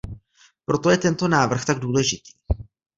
Proto 0.65 0.87
je 0.89 0.97
tento 0.97 1.27
návrh 1.27 1.65
tak 1.65 1.79
důležitý. 1.79 2.31